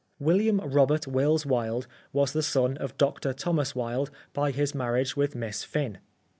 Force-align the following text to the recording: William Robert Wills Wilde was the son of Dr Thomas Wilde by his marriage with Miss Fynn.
William 0.17 0.59
Robert 0.61 1.05
Wills 1.05 1.45
Wilde 1.45 1.85
was 2.11 2.33
the 2.33 2.41
son 2.41 2.75
of 2.77 2.97
Dr 2.97 3.33
Thomas 3.33 3.75
Wilde 3.75 4.09
by 4.33 4.49
his 4.49 4.73
marriage 4.73 5.15
with 5.15 5.35
Miss 5.35 5.63
Fynn. 5.63 5.99